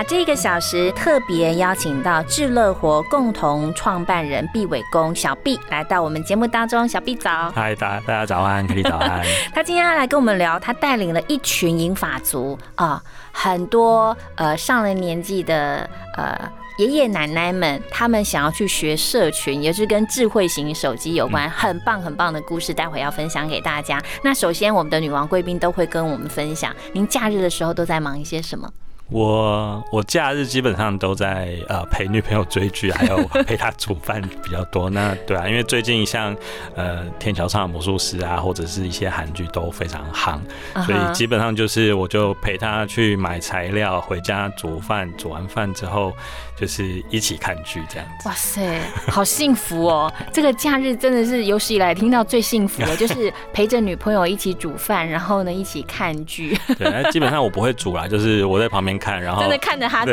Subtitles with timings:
[0.00, 6.88] 哇，这个小时特别邀请到智乐活共同创办人毕伟公小毕来到我们节目当中。
[6.88, 9.22] 小毕早，嗨，大大家早安，可以早安。
[9.54, 15.86] 他今天要来跟我们聊，他带领了一群银发族啊，很多呃上了年纪的
[16.16, 24.02] 呃爷爷奶奶们，他们想要去学社群，也是跟智慧型手机有关，很棒很棒的故事，待会要分享给大家。
[24.24, 28.66] 那首先，我们的女王贵宾都会跟我们分享，您假日的时候都在忙一些什么？
[29.10, 34.88] 我我假日基本上都在呃陪女朋友追剧，还有 陪她煮饭比较多。
[34.88, 36.34] 那对啊，因为最近像
[36.76, 40.38] 呃天桥上的魔术师啊，或者是一些韩剧都非常夯，
[40.86, 46.12] 所以基本上就是我就陪她去买材料，回家煮饭，煮完饭之后
[46.56, 48.28] 就是一起看剧这样子。
[48.28, 50.12] 哇塞，好幸福哦！
[50.32, 56.56] 这个假日真的是有史以来听到最幸福的，就 是陪着女朋友一起煮饭，然后呢一起看剧。
[56.78, 58.99] 对，那基本上我不会煮啦，就是我在旁边。
[59.00, 60.12] 看，然后真的看着他煮，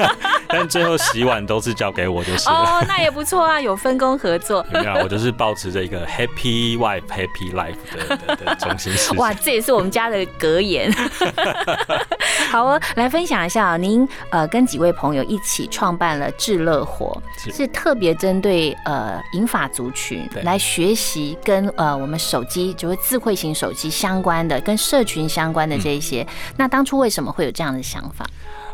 [0.48, 4.64] 但最后洗碗都是交给我就是哦，那也不错啊，有分工合作。
[4.72, 9.16] 没有，我就是保持着一个 happy wife happy life 的的中心思想。
[9.16, 10.90] 哇，这也是我们家的格言。
[12.48, 26.26] 好哦，来分享一下，您呃跟几位朋友一起创办了智乐活，是特别针对呃银发族群来学习跟呃我们手机就是智慧型手机相关的、跟社群相关的这一些。
[26.56, 28.24] 那当初为什么会有这样的想法？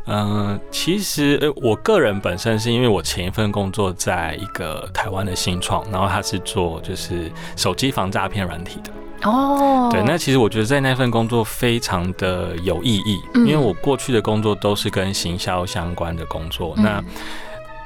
[0.07, 8.91] 嗯，其实呃，我个人本身是因为我前一份工作在一个台湾的新创，然后他是做就是手机防诈骗软体的。
[9.25, 17.03] 哦，对，那其实我觉得在那份工作非常的有意义，因为我过去的工作都是跟行销相关的工作，那。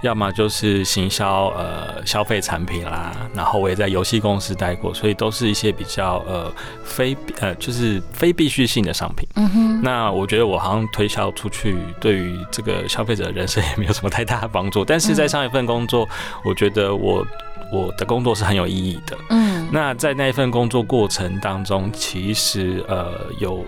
[0.00, 6.48] 要么就是行销呃消费产品啦，然后我也在游戏公司待过，所以都是一些比较呃
[6.84, 9.28] 非呃就是非必需性的商品。
[9.34, 9.82] 嗯哼。
[9.82, 14.84] 那我觉得我好像推销出去，对于这个消费者人生也没有什么太大的帮助。
[14.84, 16.08] 但是在上一份工作，
[16.44, 17.26] 我觉得我
[17.72, 19.16] 我的工作是很有意义的。
[19.30, 19.68] 嗯。
[19.72, 23.64] 那在那一份工作过程当中，其实呃有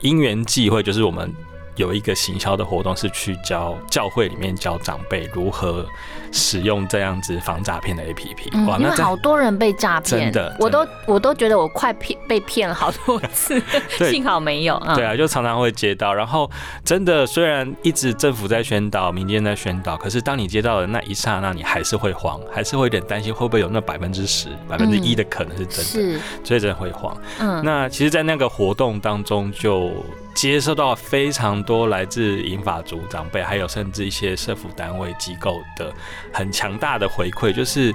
[0.00, 1.32] 因缘际会，就是我们。
[1.76, 5.86] 有一个行销的活动是去教教会里面教长辈如何
[6.30, 8.66] 使用这样子防诈骗的 APP。
[8.66, 13.60] 哇，那好多人被诈骗，真的，我都我都觉得我快骗被骗了好多次，
[14.10, 14.78] 幸好没有。
[14.94, 16.50] 对啊，就常常会接到，然后
[16.84, 27.16] 真的虽然一直政府在宣导，民间在宣导，可是当你接到的那一刹那，你还是会慌，还是会有点担心会不会有那百分之十、百分之一的可能是真的，是，所以真的会慌。
[27.38, 29.90] 嗯，那其实，在那个活动当中就。
[30.34, 35.92] 接受到非常多来自银发族长辈，还有甚至一些社福单位机构的
[36.32, 37.94] 很强大的回馈，就是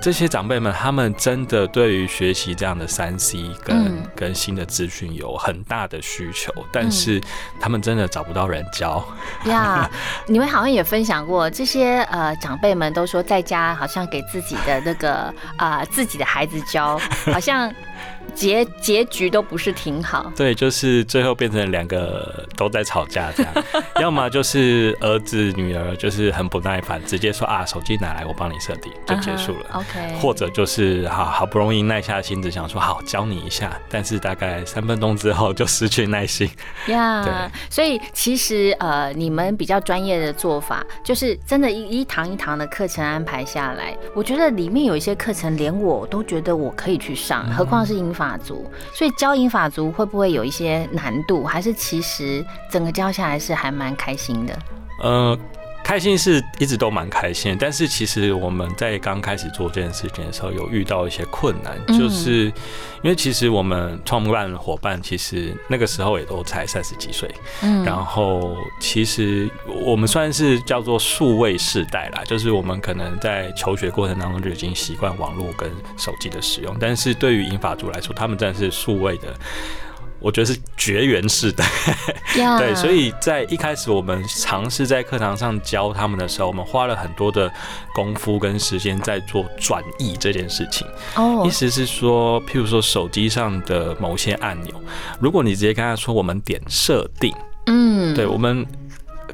[0.00, 7.20] 这些长辈们，他们真的对于学习这样的三 C 跟跟新的资讯有很大的需求，但是
[7.60, 9.04] 他们真的找不到人教。
[9.46, 9.90] 呀，
[10.26, 16.98] 你们好像也分享过，这些呃长辈们都说在家好像给自己的那个啊自己的孩子教，
[17.32, 17.72] 好像。
[18.34, 23.52] 结结局都不是挺好，对，就是最后变成两个都在吵架这样，
[24.00, 36.50] 要么就是儿子女儿就是很不耐烦，直接说啊手机拿来我帮你设定就结束了，OK，或者就是好好不容易耐下心子想说好教你一下，但是大概三分钟之后就失去耐心，
[36.88, 37.32] 呀，对，
[37.70, 48.08] 所以其实呃你们比较专业的做法就是真的，一一堂一堂的课程安排下来，我觉得里面有一些课程连我都觉得我可以去上，何况是英。
[48.18, 51.44] 法族，所以教英法族会不会有一些难度？
[51.44, 54.58] 还是其实整个教下来是还蛮开心的？
[55.04, 55.38] 呃。
[55.88, 62.44] 开心是一直都蛮开心，但是其实我们在刚开始做这件事情的时候，有遇到一些困难，就是
[63.02, 67.26] 因为其实我们创办伙伴其实那个时候也都才三十几岁，
[67.62, 79.34] 嗯，然后其实我们算是叫做数位世代啦，就是我们可能在求学过程当中就已经习惯网络跟手机的使用，但是对于英法族来说，他们真的是数位的。
[80.20, 81.64] 我觉得是绝缘式的，
[82.58, 87.50] 对，所以在一开始我们尝试在课堂上教他们的时候，我们花了很多的
[87.94, 90.86] 功夫跟时间在做转译这件事情。
[91.16, 94.74] 哦，意思是说，譬如说手机上的某些按钮，
[95.20, 97.34] 如果你直接跟他说我们点设定，
[97.66, 98.66] 嗯，对我们。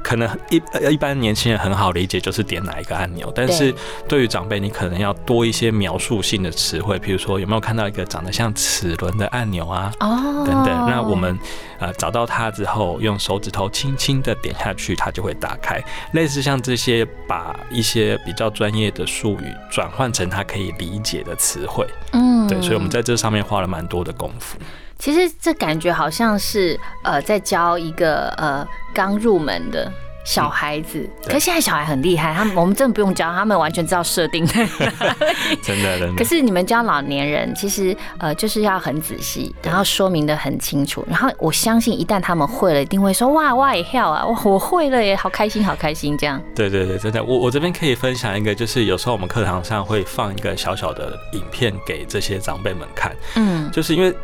[0.05, 3.33] 可能一一般年轻人很好理解，就是点哪一个按钮。
[3.35, 3.75] 但是
[4.07, 9.91] 对于长辈，你可能要多一些描述性的词汇，比如说有没有看到一个长得像齿轮的按钮啊？
[10.01, 10.67] 哦，等等。
[10.87, 11.37] 那我们
[11.79, 15.83] 呃找到它之后，用手指头轻轻的点下去，它就会打开。
[16.13, 21.87] 类似像这些，把一些比较专业的术语转换成他可以理解的词汇。
[22.13, 24.59] 嗯，对，所以我们在这上面花了蛮多的功夫。
[25.05, 29.93] 其实这感觉好像是呃，在教一个呃刚入门的
[30.25, 31.07] 小孩子。
[31.27, 34.47] 可是现在小孩很厉害，他们我们真的不用教，他们完全知道设定。
[35.63, 36.15] 真的，真的。
[36.17, 41.05] 可是你们教老年人，其实呃就是要很仔细，然后说明的很清楚。
[41.07, 46.43] 然后我相信，一旦他们会了，一定会说哇哇也跳啊，我我会了耶，好开心，好开心这样。
[46.57, 47.23] 对对对，真的。
[47.23, 53.15] 我我这边可以分享一个，就是有时候我们课堂上会放一个小小的影片给这些长辈们看。
[53.35, 54.17] 嗯，就是因为。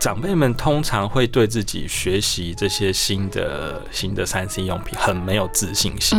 [0.00, 6.18] 长辈们通常会对自己学习这些新的新的三 C 用品很没有自信心。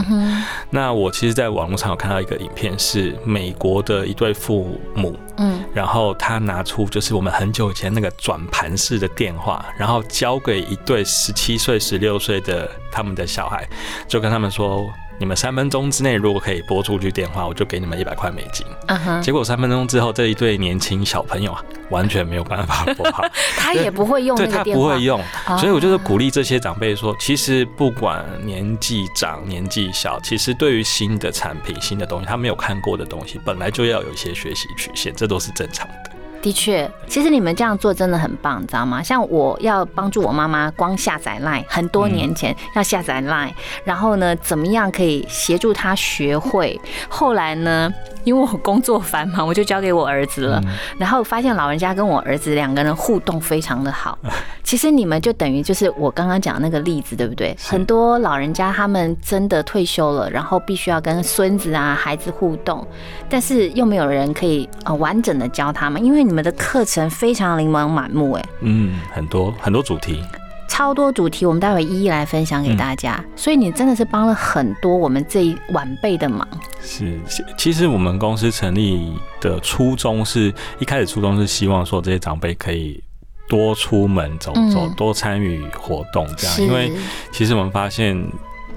[0.69, 13.68] 那我其实，在网络上有看到一个影片，是美国的一对父母，嗯，然后他拿出就是我们很久以前那个转盘式的电话，然后交给一对十七岁、十六岁的他们的小孩，
[14.07, 14.88] 就跟他们说。
[15.22, 18.66] 你们三分钟之内如果可以拨出去电话，我就给你们一百块美金。
[18.88, 19.22] 嗯哼。
[19.22, 23.24] 结果三分钟之后，这一对年轻小朋友啊，完全没有办法拨好。
[23.56, 24.84] 他也不会用那个电话。
[24.90, 25.22] 他不会用，
[25.60, 36.11] 所以我就是鼓励这些长辈说，其实不管年纪长年纪小，其实对于新的产品、新的东西，他没有看过的东西，本来就要有一些学习曲线，这都是正常的。
[36.42, 39.02] 的确，其实你们这样做真的很棒，你知道吗？
[39.04, 43.54] 像我要帮助我妈妈，光下载 Line，很多年前要下载 Line，
[43.84, 46.80] 然后呢，怎么样可以协助她学会？
[47.08, 47.92] 后来呢？
[48.24, 50.62] 因为我工作繁忙，我就交给我儿子了。
[50.98, 54.18] 然后发现老人家跟我儿子两个人互动非常的好。
[54.64, 57.56] 其实你们就等于就是我刚刚讲那个例子，对不对？
[57.62, 62.86] 很多老人家他们真的退休了，然后必须要跟孙子啊、孩子互动，
[63.30, 70.24] 但是又没有人可以呃完整的教他们，因为你们的课程非常琳琅满目，哎，嗯，很多很多主题。
[70.72, 73.22] 超多主题，我们待会一一来分享给大家。
[73.36, 76.48] 所以你真的是帮了很多我们这一晚辈的忙。
[76.82, 77.20] 是，
[77.58, 83.04] 其实我们公司成立的初衷是一开始初衷是希望说这些长辈可以
[83.50, 86.62] 多出门走走，多参与活动，这样。
[86.62, 86.90] 因为
[87.34, 88.26] 其实我们发现。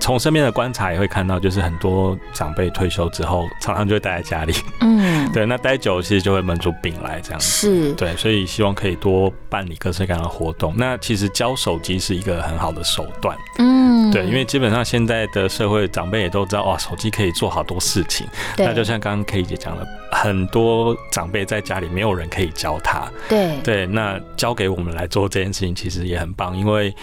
[0.00, 4.52] 从身边的观察也会看到，就是很多长辈退休之后，常常就会待在家里。
[4.80, 7.46] 嗯，对，那待久其实就会闷出病来，这样子。
[7.46, 10.72] 是，对，所以希望可以多办理各式各样的活动。
[10.76, 13.36] 那其实教手机是一个很好的手段。
[13.58, 18.24] 嗯，对，因为基本上现在的社会长辈也都知道，哇，手机可以做好多事情。
[18.56, 23.10] 那就像刚刚 K 姐讲的，很多长辈在家里没有人可以教他。
[23.28, 26.94] 对，对，那交给我们来做这件事情，其实也很棒，因为。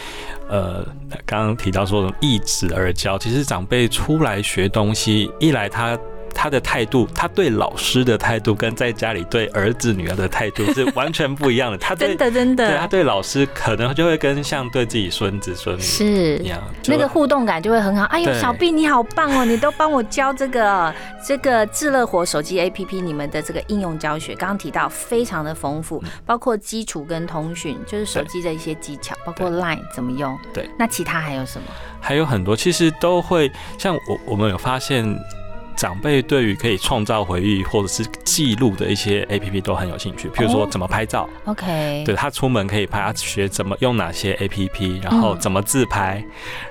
[0.50, 0.86] 呃，
[1.26, 5.98] 刚刚提到说一子而教，其实长辈出来学东西，一来他。
[6.34, 11.78] 他的态度，他对老师的态度，跟在家里对儿子女儿的态度是完全不一样的。
[11.78, 18.06] 他真的真的，对他对老师可能就会跟像对自己孙子孙女是一样，那个互动感就会很好。
[18.06, 20.94] 哎呦，小毕你好棒哦，你都帮我教这个
[21.26, 30.38] 这个智乐活手机 APP，你们的这个应用教学，刚刚提到非常的丰富，包括基础跟通讯，就是手机的一些技巧，包括 Line 怎么用。
[30.54, 31.68] 对，那其他还有什么？
[32.00, 35.06] 还有很多，其实都会像我我们有发现。
[35.76, 46.24] 长辈对于可以创造回忆或者是记录的一些 A P P 都很有兴趣，譬如说怎么拍照，OK，对他出门可以拍，他学怎么用哪些 A P P，然后怎么自拍，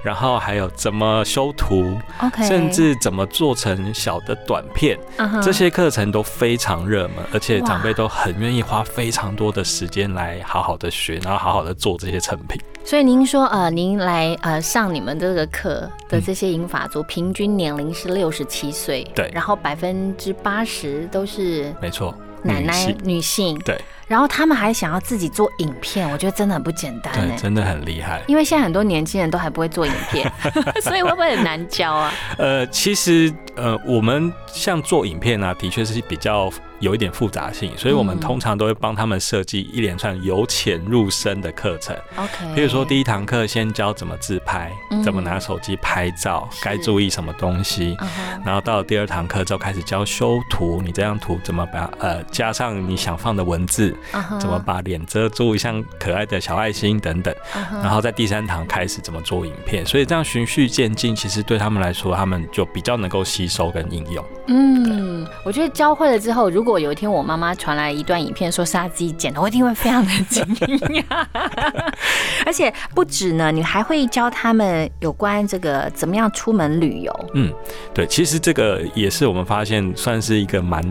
[0.02, 4.98] 然后还有怎么修图，OK，甚至怎么做成小的短片，
[5.42, 12.60] 这些课程都非常热门，而且长辈都很愿意花非常多的时间来好好的学，然后好好的做这些成品。
[12.90, 23.80] 所以您说，呃，您来呃上你们这个课的这些银发族，平均年龄是六十七岁，对，然后百分之八十都是没错，奶奶女性，对。
[24.08, 28.20] 然后他们还想要自己做影片，我觉得真的很不简单，对，真的很厉害。
[28.26, 30.28] 因为现在很多年轻人都还不会做影片，
[30.82, 32.12] 所以会不会很难教啊？
[32.38, 36.50] 呃，其实呃，我们像做影片呢，的确是比较
[36.80, 41.96] 有一点复杂性，所以我们通常都会帮他们设计一连串由浅入深的课程。
[42.16, 44.72] OK，比如说第一堂课先教怎么自拍，
[45.04, 47.96] 怎么拿手机拍照，该注意什么东西，
[48.44, 53.94] 然后到了第二堂课之后开始教修图，你这张图怎么把呃加上你想放的文字。
[54.38, 57.34] 怎么把脸遮住，像可爱的小爱心等等，
[57.82, 64.24] 然后在第三堂开始怎么做影片，所以这样循序渐进，其实对他们来说，他们就比较能够吸收跟应用。
[64.46, 71.26] 嗯，我觉得教会了之后，如果果有一天我妈妈传来一段影片，说是她自己剪的，我一定会非常的惊讶。
[72.46, 77.30] 而且不止呢，你还会教他们有关这个怎么样出门旅游。
[77.34, 77.52] 嗯，
[77.92, 80.82] 对，其实这个也是我们发现算是一个蛮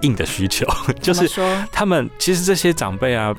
[0.00, 0.66] 硬的需求，
[1.02, 1.28] 就是
[1.72, 3.34] 他们其实这些长辈啊。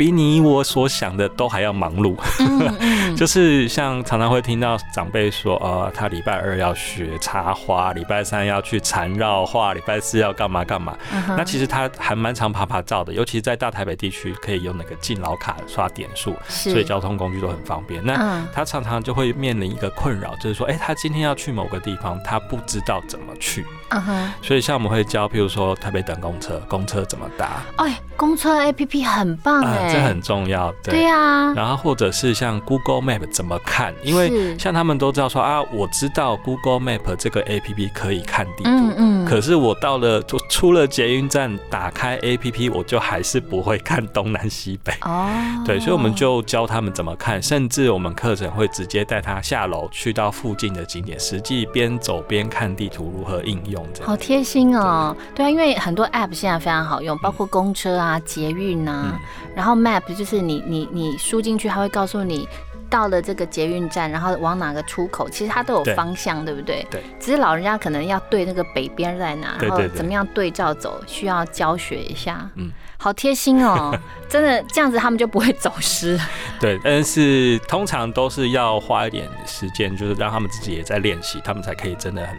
[0.00, 2.16] 比你我所想的都还要忙碌，
[3.14, 10.96] 就是像常常会听到长辈说，呃，他礼拜二要学插花，礼拜三要去缠绕画，礼拜四要干嘛干嘛。
[11.36, 18.02] 那其实他还蛮常爬爬照的，尤其是在大台北地区，可以用那个敬老卡刷点数，所以交通工具都很方便。
[18.02, 23.66] 那他常常就会面临一个困扰，就是说，哎，他今天要去某个地方，他不知道怎么去。
[23.90, 27.62] 嗯哼，所以像我们会教，譬如说台北等公车，公车怎么搭？
[27.76, 30.72] 哎，公车 A P P 很棒哎，这很重要。
[30.82, 33.92] 对啊，然后或者是像 Google Map 怎么看？
[34.02, 44.92] 因为像他们都知道说啊，我知道 Google Map 这个 A P P 可以看地图，嗯嗯，可是我到了就出了捷运站，打开 A P P，我就还是不会看东南西北。
[45.02, 45.28] 哦，
[45.66, 53.79] 对，所以我们就教他们怎么看，甚至我们课程会直接带他下楼去到附近的景点，实际边走边看地图如何应用。
[54.02, 59.20] 好贴心哦，对啊，因为很多 app 现在非常好用，包括公车啊、捷运啊，
[59.54, 62.48] 然后 map 就是你你你输进去，它会告诉你
[62.88, 66.86] 到了这个捷运站，然后往哪个出口，其实它都有方向，对不对？
[66.90, 67.02] 对。
[67.20, 72.48] 只是老人家可能要对那个北边在哪，然后怎么样对照走，需要教学一下。
[72.56, 73.96] 嗯，好贴心哦，
[74.28, 76.18] 真的这样子他们就不会走失。
[76.58, 82.36] 对，但是通常都是要花一点时间，就是让他们自己也在练习，他们才可以真的很。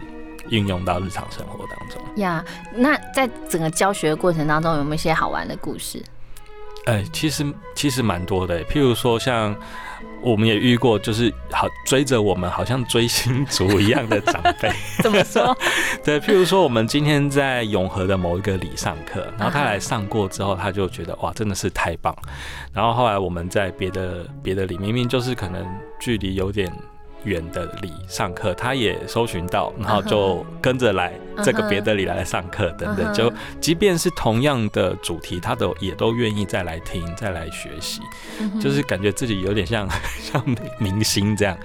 [0.52, 2.46] 运用到日常生活当中呀。
[2.74, 6.02] 那在整个教学的过程当中，有没有一些好玩的故事？
[6.86, 8.64] 哎，其实其实蛮多的。
[8.66, 9.56] 譬如说，像
[10.20, 14.72] 我们也遇过，就是好追着我们，好像追星族一样的长辈。
[15.04, 15.56] 怎么说？
[16.04, 22.16] 对，譬如说，我们今天在永和的某一个里上课，然后他来上过之后，他就觉得哇，真的是太棒。
[22.74, 25.64] 然后后来我们在别的别的里，明明就是可能
[26.00, 26.72] 距离有点。
[27.24, 38.02] 远的里上课，他也搜寻到，然后就跟着来这个别的里来上课等等，就即便是同样的主题，他都也都愿意再来听，再来学习，
[38.60, 39.88] 就是感觉自己有点像
[40.22, 40.44] 像
[40.78, 41.58] 明星这样，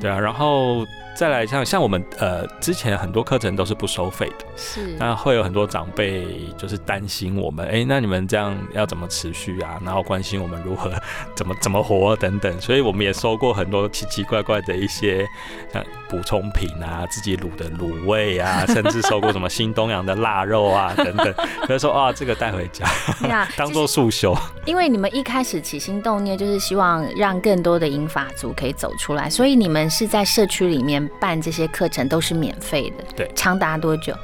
[0.00, 0.86] 对啊，然后。
[1.12, 6.24] 再来像像我们呃之前很多课程都是不收费的，是那会有很多长辈
[6.56, 9.78] 就是担心我们，哎，那你们这样要怎么持续啊？
[9.84, 10.90] 然后关心我们如何
[11.34, 15.26] 怎么怎么活等等，所以我们也收过很多奇奇怪怪的一些
[15.70, 21.34] 像补充品啊，自己卤的卤味啊，甚至收过什么新东阳的腊肉啊等等，
[21.66, 22.86] 所以说啊这个带回家，
[23.56, 24.36] 当做速修。
[24.64, 31.00] 因为你们一开始起心动念就是希望让更多的英法族可以走出来，所以你们是在社区里面。
[31.20, 34.14] 办这些课程都是免费的，对，长达多久？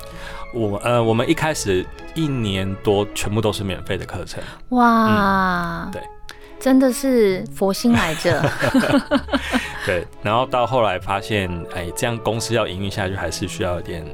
[0.55, 4.43] 我呃，我们一开始一年多全部都是免费的课程。
[4.71, 6.03] 哇，对，
[6.59, 8.43] 真的是佛心来着。
[9.85, 14.05] 对，然后到后来发现，哎，这样公司要营运下去，还是需要一点，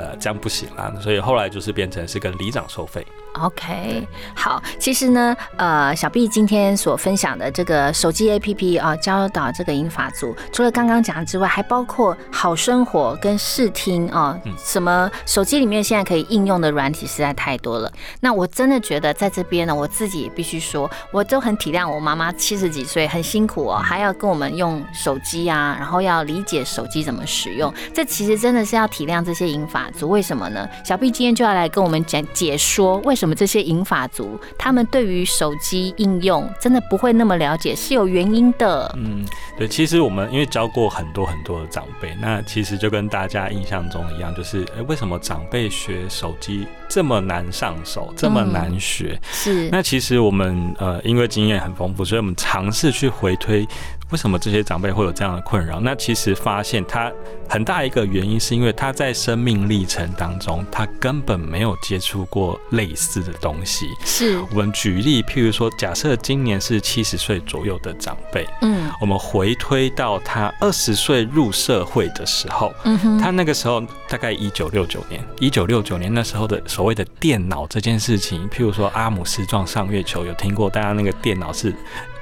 [0.00, 3.06] 呃，这样不行啦，所以后来就是变成是跟里长收费。
[3.34, 17.90] OK，好，其实呢，呃，小 B 今天所分享的这个手机 APP 啊，教导这个英法族，除了刚刚讲之外，还包括好生活跟视听啊，什么手机里面现在可以应用的软体实在太多了。
[18.20, 30.08] 那我真的觉得在这边呢，我自己也必须说，我都很体谅我妈妈七十几岁很辛苦哦，还要跟我们用手机啊，然后要理解手机怎么使用，这其实真的是要体谅这些英法族。
[30.08, 30.68] 为什么呢？
[30.84, 33.14] 小 B 今天就要来跟我们讲解说为。
[33.20, 38.90] 什么这些银发族他们对于手机应用真的不会那么了解，是有原因的。
[38.96, 39.22] 嗯，
[39.58, 49.20] 对，其实我们因为教过很多很多的长辈，那其实就跟大家印象中一样，就是哎，为什么长辈学手机这么难上手，这么难学？
[49.30, 49.68] 是。
[49.70, 53.68] 那其实我们呃，因为经验很丰富，所以我们尝试去回推。
[54.10, 55.78] 为什么这些长辈会有这样的困扰？
[55.80, 57.12] 那其实发现他
[57.48, 63.86] 很大一个原因，是因为他在生命历程当中，他根本没有接触过类似的东西。
[64.04, 80.68] 是我们举例，譬如说，假设今年是七十岁左右的长辈，嗯，我们回推到他二十岁入社会的时候，嗯哼，他那个时候大概一九六九年，一九六九年那时候的所谓的电脑这件事情，譬如说阿姆斯壮上月球，有听过？
[80.68, 81.74] 大家那个电脑是。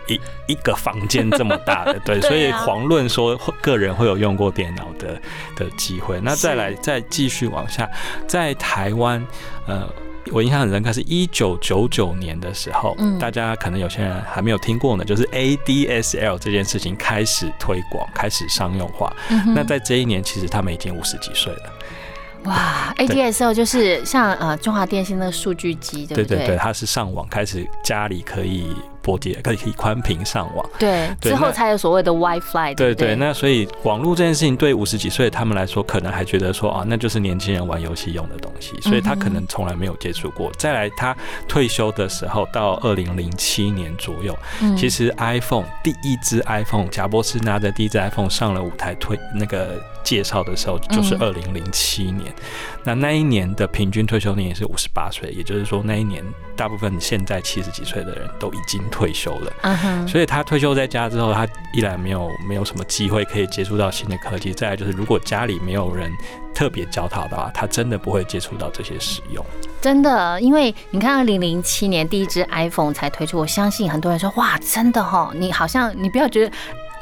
[0.09, 5.21] 一一个房间这么大的， 对，所以遑论说个人会有用过电脑的
[5.55, 6.19] 的机会。
[6.23, 7.88] 那再来再继续往下，
[8.27, 9.25] 在台湾，
[9.67, 9.88] 呃，
[10.33, 19.15] 我印象很深刻，是一九九九年的时候，嗯大家可能有些人还没有听过呢，就是 ADSL 这件事情开始推广，开始商用化。
[19.55, 21.73] 那在这一年，其实他们已经五十几岁了。
[22.45, 26.25] 哇，ADSL 就是像呃中华电信那个数据机，对不对？
[26.25, 28.69] 对对对，它是上网开始家里可以。
[29.09, 32.75] 拨接可以可以宽频上网，对，之后才有所谓的 WiFi。
[32.75, 40.53] 对对，那所以网络这件事情对五十几岁他们来说，可能还觉得说啊，那就是年轻人玩游戏用的东西，所以他可能从来没有接触过。
[40.59, 41.17] 再来，他
[41.49, 44.38] 退休的时候到二零零七年左右，
[44.77, 52.31] 其实 iPhone 第一支 iPhone，贾博士拿着第一支 iPhone 上了舞台推那个介绍的时候，就是二零零七年。
[52.85, 56.23] 那那一年的平均退休年也是五十八岁，也就是说那一年
[56.55, 58.83] 大部分现在七十几岁的人都已经。
[58.98, 64.52] 退休了，所以他退休在家之后，他依然没有没有什么机会可以接触到新的科技。
[64.52, 66.11] 再来就是，如果家里没有人
[66.55, 69.45] 特别教他的话，他真的不会接触到这些使用。
[69.81, 76.52] 真的，因为你看，二零零七年第一支 iPhone 才推出，我相信很多人说，哇，真的哈，你好像你不要觉得。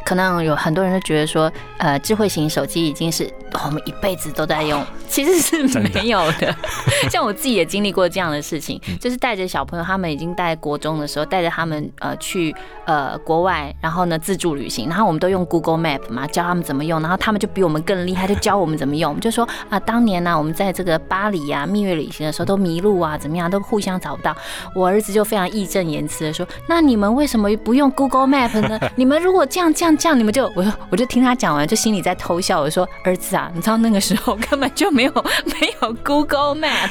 [0.04, 3.28] 可能有很多人都觉得说，呃，智慧型手机已经是
[3.64, 5.62] 我们一辈子都在用， 其实是
[5.94, 6.54] 没有的。
[7.10, 19.10] 像我自己也经历过这样的事情，就是带着小朋友，他们已经在国中的时候，带着他们呃去呃国外，然后呢自助旅行，然后我们都用 Google Map 嘛，教他们怎么用，然后他们就比我们更厉害，就教我们怎么用。
[19.10, 24.36] 我们就说啊，当年呢，我们在这个巴黎啊蜜月旅行的时候都迷路啊，怎么样都互相找不到。
[24.74, 28.78] 我儿子就非常义正言辞的说，那你们为什么不用 Google Map 呢？
[28.96, 29.96] 你们如果这样这样。
[29.96, 32.60] 这样你们就我说我就听他讲完，就心里在偷笑。
[32.60, 35.12] 我说儿子啊，你知道那个时候根本就没有
[35.60, 36.90] 没有 Google Map，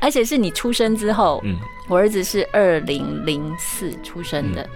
[0.00, 1.56] 而且是你出生之后，嗯，
[1.88, 4.68] 我儿子是二零零四出生的，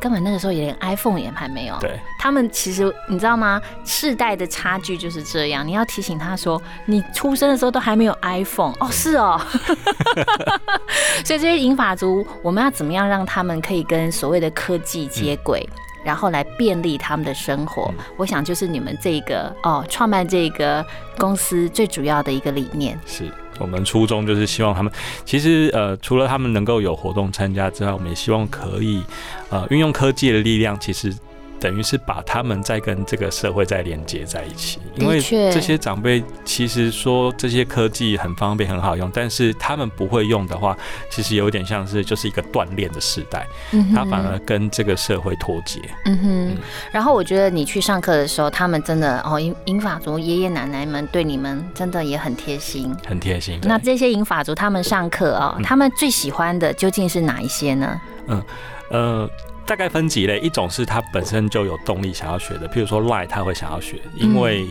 [0.00, 1.76] 根本那个时候也连 iPhone 也还没有。
[1.80, 3.60] 对，他们其实你知道吗？
[3.84, 5.66] 世代的差距就是这样。
[5.66, 9.40] 你要提醒他说，你出生的时候都还没有 iPhone 哦，是哦。
[11.24, 15.68] 所以这些银发族，我们要怎么样让他们可以跟所谓的科技接轨？
[16.08, 20.82] 然后来便利他们的生活，我想就是你们这个哦，创办这个
[21.18, 22.98] 公司最主要的一个理念。
[23.04, 24.90] 是我们初衷就是希望他们，
[25.26, 29.02] 其实呃，除了他们能够有活动参加之外，我们也希望可以
[29.50, 31.14] 呃运用科技的力量，其实。
[31.60, 40.76] 等于是把他们在跟这个社会再连接在一起，因为这些长辈其实说这些科技很方便很好用，但是他们不会用的话，
[41.10, 43.46] 其实有点像是就是一个锻炼的时代，
[43.94, 45.80] 他反而跟这个社会脱节。
[46.04, 46.56] 嗯哼。
[46.92, 53.58] 然后我觉得你去上课的时候，他们真的哦，英英法族爷爷奶奶们对你们真的也很贴心，很贴心。
[53.62, 58.00] 那这些英法族他们上课哦，他们最喜欢的究竟是哪一些呢？
[58.28, 58.42] 嗯
[58.90, 59.30] 呃。
[59.68, 64.66] 大概分几类，一种是他本身就有动力想要学的，譬如说 Lie，他会想要学，因为。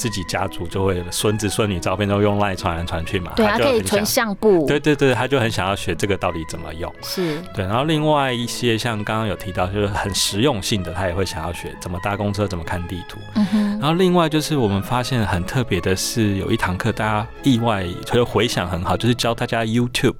[0.00, 4.64] 自己家族就会孙子孙女照片都用赖传来传去嘛，对，他可以存相簿。
[4.66, 6.90] 对对对，他就很想要学这个到底怎么用。
[7.02, 7.66] 是，对。
[7.66, 13.18] 然后另外一些像刚刚有提到，就是很实用性的，他也会想要学怎么搭公车，怎么看地图。
[13.34, 13.70] 嗯哼。
[13.78, 20.16] 然后另外就是我们发现很特别的是，有一堂课大家意外就回想很好，就是教大家 YouTube。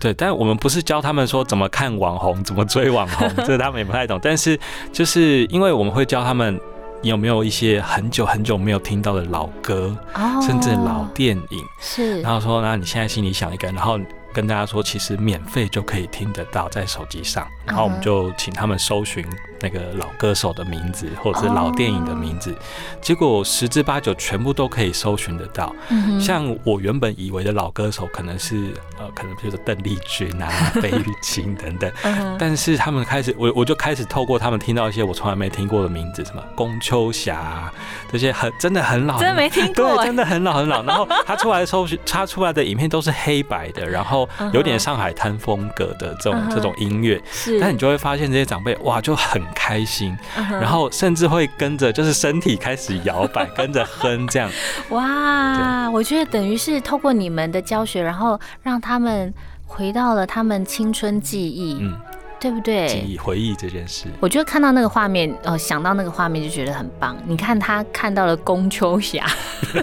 [0.00, 4.18] 对，但我们不是教他们说怎么看网红，怎么追网红，这他们也不太懂。
[4.20, 4.58] 但是
[4.92, 6.60] 就是因为我们会教他们。
[7.06, 9.96] 你有没有一些很久很久没有听到的老歌，
[10.44, 11.64] 甚至老电影？
[11.78, 13.96] 是，然后说，那你现在心里想一个，然后。
[14.36, 17.48] 跟大家说，其实免费就可以听得到，在手机上。
[17.64, 19.24] 然后我们就请他们搜寻
[19.62, 22.54] 那个老歌手的名字，或者是老电影的名字。
[23.00, 25.74] 结果十之八九全部都可以搜寻得到。
[26.20, 30.48] 像我原本以为的老歌手，可能是呃，可能就是邓丽君啊、
[30.82, 31.90] 费玉清等等。
[32.38, 37.72] 但是他们开始，我我就开始透过他们听到一些我从来没听过的名字，什么龚秋霞
[38.12, 40.82] 这些很真的很老，真的没听过，对，真的很老很老。
[40.82, 44.25] 然后他出来搜寻，他出来的影片都是黑白的，然后。
[44.52, 50.16] 有点上海滩风格的这种这种音乐，是，但你就会发现这些长辈哇就很开心，
[50.50, 54.50] 然后甚至会跟着就是身体开始摇摆，跟着哼这样。
[54.90, 59.32] 哇，我觉得等于是透过你们的教学，然后让他们
[59.66, 61.78] 回到了他们青春记忆。
[61.80, 61.96] 嗯。
[62.38, 62.86] 对不对？
[62.88, 67.16] 记忆回忆这件事，我觉得看到那个画面，呃，想到那个画面就觉得很棒。
[67.26, 69.26] 你看他看到了宫秋霞，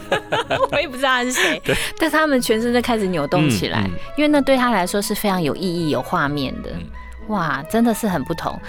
[0.72, 1.62] 我也不知道他是谁，
[1.98, 6.70] 但他们全身都开始扭动起来，因为那对他来说是非常有意义、有画面的。
[7.28, 8.60] 哇，真的是很不同。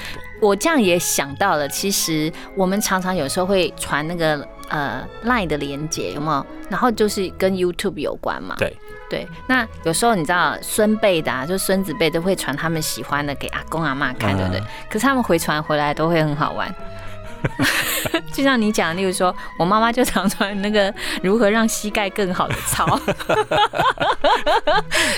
[0.41, 6.47] 我这样也想到了，其实我们常常有时候会传那个呃 Line 的连接，有没有？
[6.71, 8.55] 然后就是跟 YouTube 有关嘛。
[8.59, 8.77] 对。
[9.11, 14.61] 对，那有时候你知道孙辈的，啊，就孙子辈都会传他们喜欢的给阿公阿妈看，对不对？
[14.91, 16.75] 可是他们回传回来都会很好玩。
[18.33, 22.87] 就像你讲，例如说我妈妈就常传那个如何让膝盖更好的操，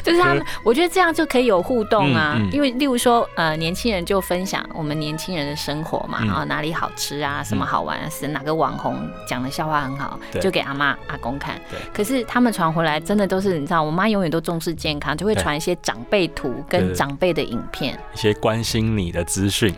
[0.02, 2.38] 就是他们，我觉得这样就可以有互动啊。
[2.52, 11.60] 因为例如说，呃，年轻人就分享我们年轻人的生活嘛，然后哪里好吃啊，什么好玩啊，是哪个网红讲的笑话很好，就给阿妈阿公看。
[11.92, 19.74] 可是他们传回来，真的都是你知道，我妈永远都重视健康，就会传一些长辈图跟长辈的影片，一些关心你的资讯。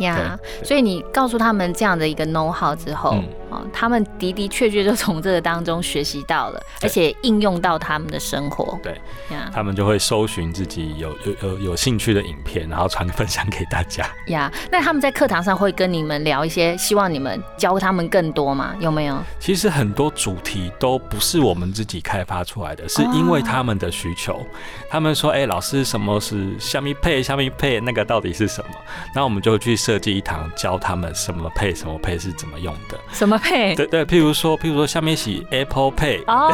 [0.00, 3.16] 呀，所以你告诉他们这样的一个 know how 之后，
[3.50, 8.78] 哦，他们的的确确就从这个当中学习到了，而且应用到他们的生活。
[8.82, 8.92] 对，
[9.30, 14.08] 呀，他们就会搜寻自己有有有有兴趣的影片，然后传分享给大家。
[14.28, 18.74] 呀，那他们在课堂上会跟你们聊一些，希望你们教他们更多吗？
[18.80, 19.16] 有没有？
[19.38, 24.40] 其实很多主题都不是我们自己开发出来的，是因为他们的需求。
[24.88, 27.22] 他们说：“哎，老师，什么是虾米配？
[27.22, 28.70] 虾米配那个到底是什么？”
[29.14, 29.76] 那我们就去。
[29.90, 32.96] 设计一堂教他们什么配什么配是怎么用的？
[33.12, 33.74] 什么配？
[33.74, 36.52] 对对，譬如说，譬如说，下面写 Apple Pay，哦，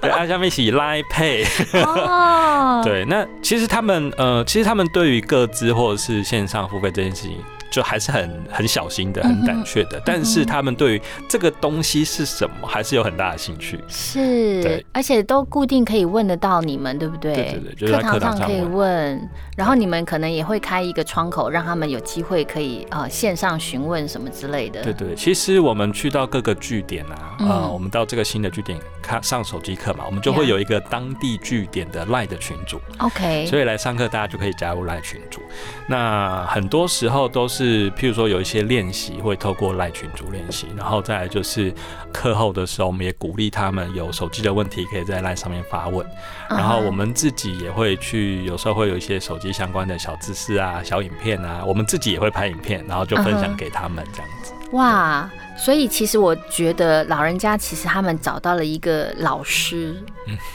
[0.00, 1.44] 对啊，下面写 Line Pay，
[1.84, 7.36] 哦，对，那其实他们呃，其实他们对于各自或者是线上付费这件事情。
[7.70, 13.82] 就还是很很小心的，很胆怯的，但是他们对于这个东西是什么，还是有很大的兴趣。
[13.88, 17.34] 是，对，而且都固定可以问得到你们，对不对？
[17.34, 24.80] 对对对，课堂上可以问，然后你们可能也会开一个窗口，让他们有机会可以呃线上询问什么之类的。
[24.84, 32.80] 对对，其实我们去到各个据点啊，呃，我们到这个新的据点看上手机课嘛，我们就会有一个当地据点的赖的群组。
[32.98, 35.40] OK，所以来上课大家就可以加入赖群组。
[35.88, 37.63] 那很多时候都是。
[37.64, 41.72] 是，譬如说有一些练习会透过赖群组练习，然后再来就是
[42.12, 46.06] 课后的时候，我们也鼓励他们有手机的问题可以在赖上面发问，
[46.50, 54.52] 然后我们自己也会去，有时候会有一些手机相关的小知识啊、小影片啊，我们自己也会拍影片，然后就分享给他们这样子。
[54.72, 59.96] 哇，所以其实我觉得老人家其实他们找到了一个老师，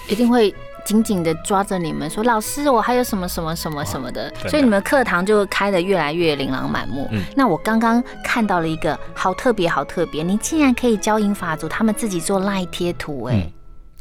[0.08, 0.54] 一定会。
[0.86, 7.10] 紧紧的抓着你们说：“老师，我还有什么什么什么什么的。”所以你们课堂就开的越来越琳琅满目。
[7.36, 13.52] 那我刚刚看到了一个好特别，好特别，你竟然可以教英法族他们自己做赖贴图，哎。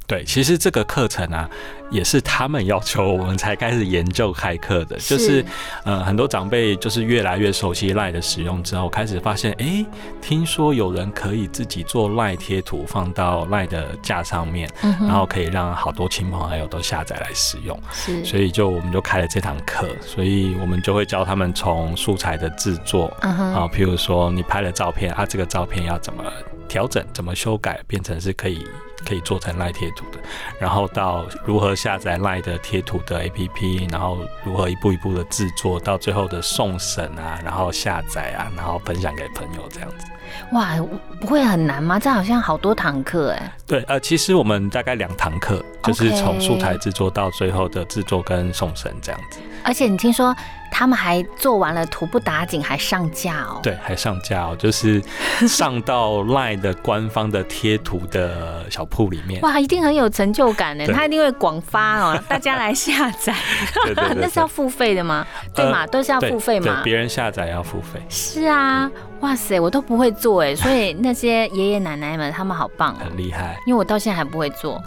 [0.09, 1.49] 对，其实这个课程啊，
[1.90, 4.97] 也是他们要求我们才开始研究开课的。
[4.97, 5.44] 就是，
[5.85, 9.85] 呃，很多长辈就是越来越熟悉赖的使用之后，开始发现，哎，
[10.23, 17.79] 听说有人可以自己做赖贴图放到赖的架上面，然后可以让好多亲朋好友都下载来使用。
[17.92, 26.25] 是，所以就我们就开了这堂课，所以我们就会教他们从素材的制作，啊，譬如说你拍了照片啊，这个照片要怎么
[26.66, 28.64] 调整、怎么修改，变成是可以。
[29.07, 30.19] 可以做成赖贴图的，
[30.59, 40.07] 然后到如何下载赖的贴图的 APP，然后如何一步一步的制作，到最后的送审啊，然后下载啊，然后分享给朋友这样子。
[40.53, 40.77] 哇，
[41.21, 41.99] 不会很难吗？
[41.99, 43.53] 这好像好多堂课哎。
[43.67, 49.41] 对，呃，其实我们大概两堂课，就是从素材制作到最后的制作跟送审这样子。
[49.65, 50.35] 而且你听说
[50.71, 53.61] 他们还做完了图不打紧，还上架哦。
[53.63, 55.03] 对，还上架哦，就是
[55.47, 59.41] 上到 LINE 的官方的贴图的小铺里面。
[59.43, 60.87] 哇，一定很有成就感呢。
[60.89, 63.35] 他一定会广发哦， 大家来下载。
[64.17, 65.27] 那是要付费的吗？
[65.55, 66.81] 对嘛，都是要付费嘛。
[66.85, 68.01] 别人下载要付费。
[68.09, 68.91] 是啊。
[69.21, 73.59] 哇塞，我都不会做哎， 所以那些爷爷奶奶们他们好棒，很厉害。
[73.67, 74.81] 因为我到现在还不会做，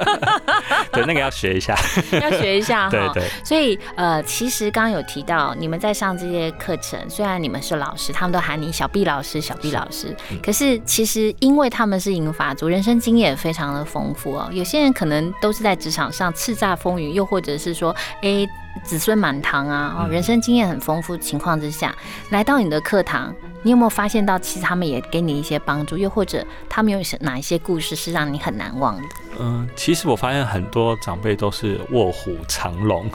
[0.92, 1.76] 对，那个要学一下，
[2.20, 2.90] 要学一下哈。
[2.90, 3.22] 对对。
[3.44, 14.48] 所以呃，其实刚刚有提到你们在上这些课程，虽然你们是老师，他们都喊你小毕老师、小毕老师，可是其实因为他们是银发族，人生经验非常的丰富哦。
[14.52, 18.46] 有些人可能都是在职场上叱咤风云，又或者是说，哎。
[18.84, 21.94] 子孙满堂啊，哦，人生经验很丰富情况之下，
[22.30, 29.02] 来到你的课堂，你有没有发现到，其实他们也给你一些帮助，又或者他们有哪一些故事是让你很难忘的？
[29.40, 33.10] 嗯，其实我发现很多长辈都是卧虎藏龙，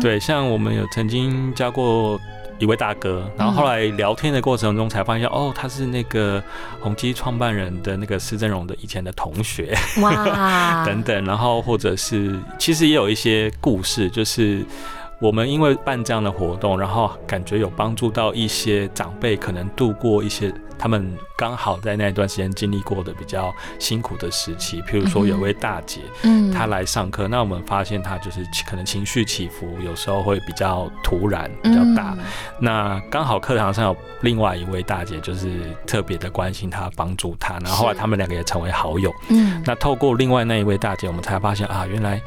[0.00, 2.20] 对，像我们有曾经教过。
[2.58, 6.42] 一位大哥，然后后来聊天的过程中才发现，哦，他是那个
[6.80, 14.64] 宏基创办人的那个施正荣的以前的同学，哇， 等等，然后或者是其实也有一些故事，就是
[15.18, 24.80] 我们因为办这样的活动，然后感觉有帮助到一些长辈，可能度过一些他们刚好在那段时间经历过的比较辛苦的时期。
[24.82, 32.16] 譬如说有位大姐，嗯，她来上课，那我们发现她就是可能情绪起伏有时候会比较突然，比较大。
[32.58, 37.54] 那刚好课堂上有另外一位大姐，就是特别的关心她，帮助她。
[37.58, 39.12] 然后后来他们两个也成为好友。
[39.28, 42.20] 嗯，那透过另外那一位大姐，我们才发现啊，原来。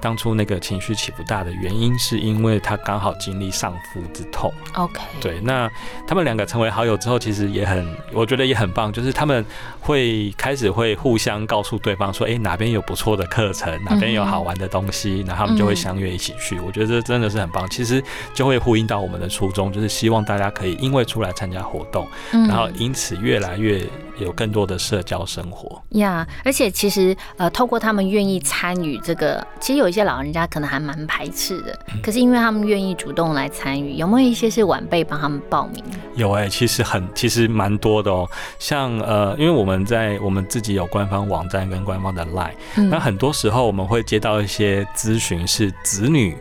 [0.00, 4.52] 当初那个情绪起伏大的原因，是因为她刚好经历丧夫之痛。
[4.74, 5.70] OK，对，那
[6.06, 9.44] 他们两个成为好友之后，其实也很，我觉得也很棒，就是他们
[9.80, 16.58] 会开始会互相告诉对方说，哎，哪边有不错的课程，哪边有好玩的东西，然后他们就会相约一起去。
[16.60, 18.02] 我觉得这真的是很棒，其实
[18.32, 23.82] 就会呼应到我们的初衷，就是希望大家可以因为出来参加活动，然后因此越来越。
[24.18, 35.82] 有更多的社交生活呀，而且其实呃，透过他们愿意参与这个，其实有一些老人家可能还蛮排斥的，可是因为他们愿意主动来参与，有没有一些是晚辈帮他们报名？
[36.14, 46.36] 有哎，其实很其实蛮多的哦，像呃，因为我们在我们自己有官方网站跟官方的 Line，那很多时候我们会接到一些咨询是子女。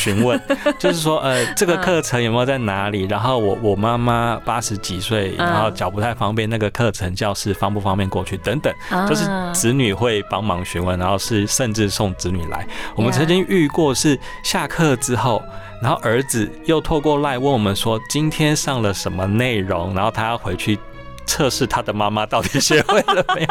[0.00, 0.40] 询问
[0.80, 3.04] 就是说，呃，这个课程有没有在哪里？
[3.04, 8.38] 然后我我妈妈八十几岁，然后脚不太方便，那个课程教室方不方便过去？
[8.38, 8.74] 等等，
[9.06, 12.66] 就是子女会帮忙询问，然后是甚至送子女来。
[12.96, 15.42] 我们曾经遇过是下课之后，
[15.82, 20.78] 然后儿子又透过赖问我们说今天上了什么内容，然后他要回去。
[21.26, 23.48] 测试他的妈妈到底学会了没有？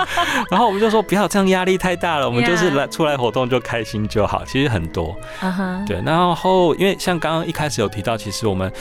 [0.50, 2.28] 然后我们就说不要这样，压力太大了。
[2.28, 4.44] 我们就是来出来活动就开心就好。
[4.46, 5.16] 其实很多，
[5.86, 6.02] 对。
[6.06, 8.72] 然后因为像刚刚一开始有提到，其实我们。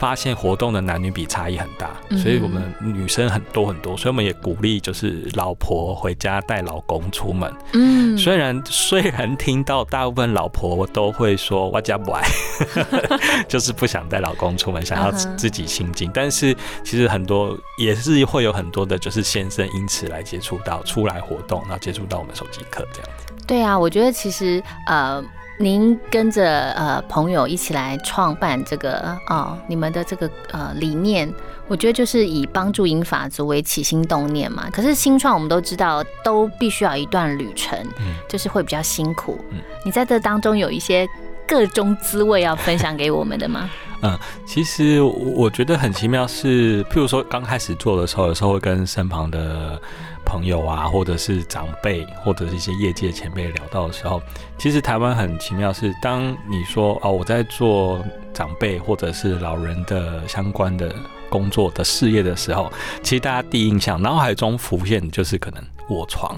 [0.00, 7.52] 发现活动的男女比差异很大，所以我们女生很多很多，所以我们也鼓励就是老婆回家带老公出门。
[7.72, 12.22] 嗯，虽然虽然听到大部分老婆都会说我家不爱，
[13.48, 23.32] 就是不想带老公出门，想要自己亲近， 但是其实很多也是会有很多的，就是先生因此来接触到出来活动，然后接触到我们手机课这样子。
[23.46, 25.24] 对啊，我觉得其实呃。
[25.58, 31.32] 您跟着呃朋友一起来创办这个哦，你们的这个呃理念，
[31.68, 34.68] 我觉得就是以帮助银法族为起心动念嘛。
[34.72, 39.38] 可是新创我们都知道，都必须要一段旅程，嗯，就是会比较辛苦。
[39.50, 41.08] 嗯，你在这当中有一些
[41.46, 43.70] 各种滋味要分享给我们的吗？
[44.02, 49.80] 嗯， 其实我觉得很奇妙，是譬如说刚开始做的时候，有时候会跟身旁的。
[50.24, 54.20] 朋友啊，或者是长辈，或者是一些业界前辈聊到的时候，
[54.58, 60.94] 其实台湾很奇妙，是当你说哦，我在做长辈或者是老人的相关的
[61.28, 66.36] 工作的事业的时候，其实大家第一印象脑海中浮现就是可能卧床。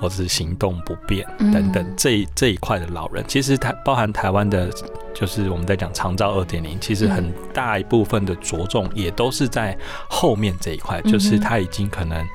[0.00, 3.24] 或者是行动不便等等这这一块的老人。
[3.28, 4.70] 其实台包含台湾的，
[5.14, 9.76] 就是我们在讲长照二点零，其实很大一部分的着重也都是在
[10.08, 12.26] 后面这一块，就是他已经可能。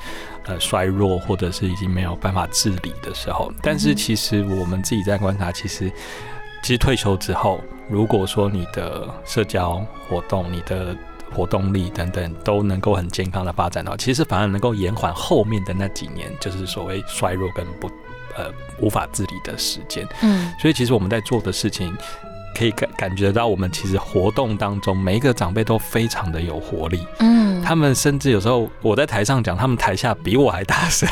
[0.46, 5.92] 呃，衰弱或者是已经没有办法自理的时候，但是其实我们自己在观察，其实
[6.64, 10.96] 其实退休之后，如果说你的社交活动、你的
[11.34, 17.88] 活动力等等都能够很健康的发展的话，其实反而能够延缓后面的那几年，就是所谓衰弱跟不
[18.36, 20.08] 呃无法自理的时间。
[20.22, 21.96] 嗯，所以其实我们在做的事情。
[22.56, 27.08] 可以感感觉到，我们其实活动当中每一个长辈都非常的有活力。
[27.20, 31.08] 嗯，他们甚至有时候我在台上讲，他们台下比我还大声。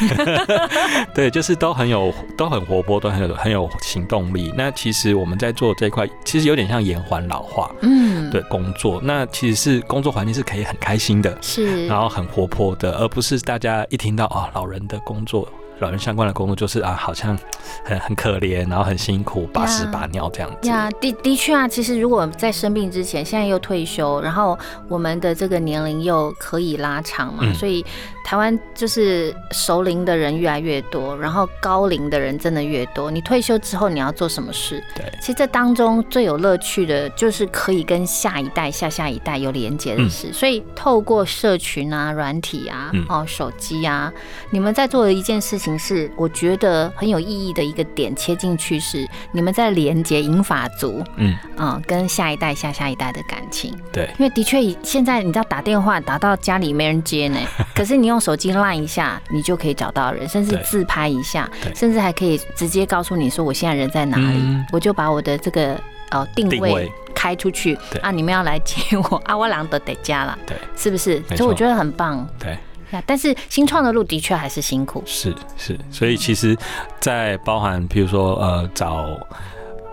[1.14, 4.52] 对，就是都很有，都很活泼，都很有很有行动力。
[4.58, 7.70] 那其实我们在做这块，其实有点像延缓老化。
[7.84, 15.48] 嗯，对，工作那其实是工作环境是可以很开心的，是，然后很活泼的，而不是大家一听到啊老人的工作。
[15.80, 17.38] 老人相关的工作就是啊，好像
[17.84, 20.68] 很很可怜，然后很辛苦，把屎把尿这样子。
[20.68, 27.86] 呀，的的确啊，其实如果在生病之前，现在又退休，然后我们的这个年龄又可以拉长嘛，所以。
[28.28, 33.10] 台湾就是熟龄的人越来越多，然后高龄的人真的越多。
[33.10, 34.84] 你退休之后你要做什么事？
[34.94, 40.34] 对，其实这当中最有乐趣的就是可以跟下一代、下下一代有连接的事。
[40.34, 44.12] 所以透过社群啊、软体啊、哦手机啊，
[44.50, 51.36] 你们在做的一件事情是，我觉得很有意义的一个点，切进去是你们在连接银法族，嗯。
[51.58, 53.76] 啊，跟下一代、下下一代的感情。
[53.92, 57.40] 对，因为的确现在你知道打电话打到家里没人接呢，
[57.74, 58.22] 可是你用。
[58.28, 67.78] 手机烂一下，你就可以找到人，甚至自拍一下，甚至还可以直接告诉你说我现在人在哪里，我就把我的这个呃定位开出去。
[68.02, 71.24] 啊，你们要来接我啊，我懒得得家了，对，是不是？
[71.38, 72.58] 所以我觉得很棒，对。
[73.06, 76.58] 但是新创的路的确还是辛苦，是是，所以其实，
[77.00, 79.08] 在包含比如说呃找。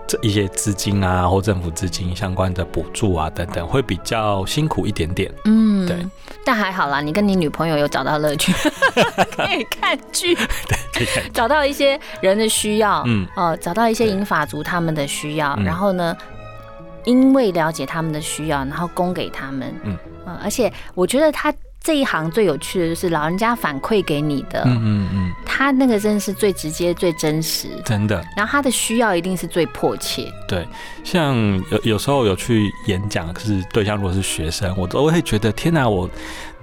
[0.07, 5.33] 这一些资金啊，或政府资金相关的补助啊等等，会比较辛苦一点点。
[5.45, 5.97] 嗯，对。
[6.45, 8.53] 但还好啦，你跟你女朋友有找到乐趣，
[9.35, 10.37] 可以看剧，
[11.33, 16.15] 找到一些人的需要，嗯，哦，找到一些银发族他们的需要，然后呢，
[17.05, 19.97] 因为了解他们的需要，然后供给他们，嗯，
[20.39, 21.51] 而且我觉得他。
[21.85, 28.25] 这一行最有趣的就是老人家反馈给你的，嗯嗯嗯，他那个真的是最直接、最真实，真的。
[28.35, 30.33] 然后他的需要一定是最迫切。
[30.47, 30.67] 对，
[31.03, 31.35] 像
[31.69, 36.09] 有有时候有去演讲，可是对象如果是学生，我都会觉得天哪，我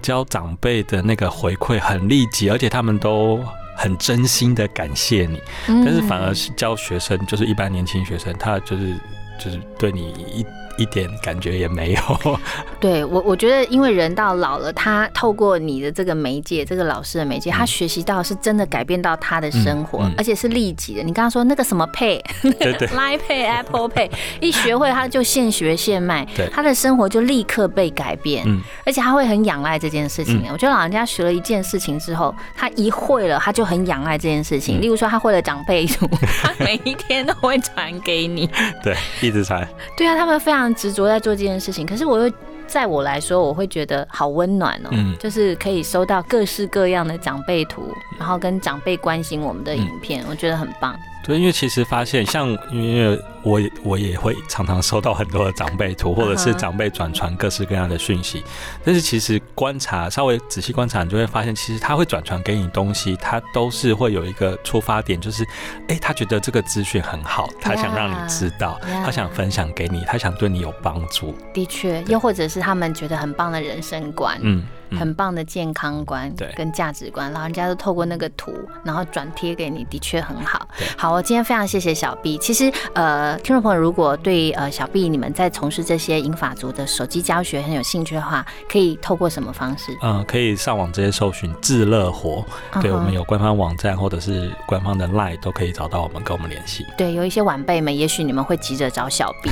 [0.02, 3.38] 教长辈的那个回馈很立即，而且他们都
[3.76, 5.40] 很真心的感谢你。
[5.68, 8.92] 但是反而是教学生，就是一般年轻学生，他就是
[9.38, 10.44] 就是对你一。
[10.76, 12.00] 一点感觉也没有。
[12.80, 21.02] 对我，我觉得因为人到老了，他透过你的这个媒介，这个老师的媒介，他学习到是真的改变到他的生活，而且是立即的。
[21.02, 28.44] 你刚刚说那个什么 Pay，对对， Line Pay、Apple Pay，一学会他就现学现卖，对，他的生活就立刻被改变。
[28.46, 30.42] 嗯，而且他会很仰赖这件事情。
[30.50, 34.80] 我觉得老人家学了一件事情之后，他一会了，他就很仰赖这件事情。
[34.80, 36.08] 例如说，他会了长辈图，
[36.42, 38.48] 他每一天都会传给你。
[38.82, 39.66] 对，一直传。
[39.96, 40.61] 对啊，他们非常。
[40.74, 42.32] 执着在做这件事情，可是我又
[42.66, 50.94] 在我来说，我会觉得好温暖哦，就是可以收到各式各样的长辈图，然后跟长辈关心我们的影片，我觉得很棒。
[51.22, 58.42] 对，因为其实发现，像因为我我也会常常收到很多的长辈图，或者是长辈转传各式各样的讯息。
[58.84, 65.46] 但是其实观察稍微仔细观察，你就会发现，其实他会转传给你东西，他都是会有一个出发点，就是
[65.88, 71.34] 哎，他觉得这个资讯很好，他想让你知道，他想分享给你，他想对你有帮助。
[71.54, 74.36] 的确，又或者是他们觉得很棒的人生观。
[74.42, 74.64] 嗯。
[74.98, 78.52] 很棒的健康观跟价值观，老人家都透过那个图，
[78.84, 80.66] 然后转贴给你，的确很好。
[80.96, 82.38] 好，我今天非常谢谢小 B。
[82.38, 89.96] 其实，呃，听众朋友如果对呃小 B 你们在从事这些英法族的手机教学很有兴趣的话，可以透过什么方式？
[90.02, 92.44] 嗯，可以上网直接搜寻智乐活，
[92.80, 96.86] 对我们有官方网站或者是官方的 Line 都可以找到我们，跟我们联系。
[96.96, 99.50] 对，有一些晚辈们，也许你们会急着找小 B，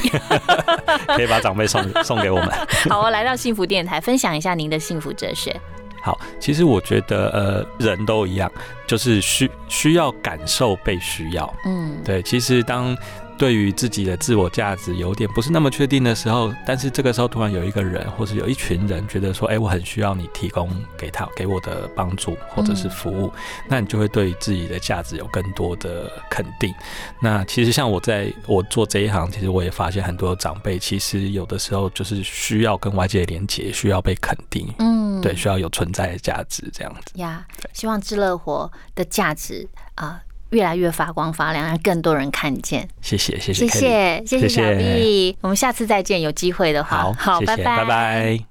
[1.16, 2.48] 可以把长辈送送给我们。
[2.90, 5.58] 好，我来到幸福电台，分享一下您的幸福哲学。
[6.02, 8.50] 好，其实我觉得，呃，人都一样，
[8.86, 11.54] 就是需需要感受被需要。
[11.66, 12.96] 嗯，对，其实当。
[13.40, 23.32] 对于自己的自我价值有点不是那么确定的时候，但是这个时候突然有一个人，或是有一群人觉得说，哎，我很需要你提供给他给我的帮助或者是服务，
[23.66, 26.74] 那你就会对自己的价值有更多的肯定。
[27.18, 37.18] 那其实像我在我做这一行，其实我也发现很多长辈其实有的时候就是需要跟外界连接，需要被肯定，嗯，对，需要有存在的价值这样子。
[37.18, 40.20] 呀，希望智乐活的价值啊。
[40.50, 42.88] 越来越发光发亮，让更多人看见。
[43.00, 45.36] 谢谢，谢谢，谢谢，谢谢小 B。
[45.40, 48.49] 我们下次再见，有机会的话，好，好，拜拜，拜拜。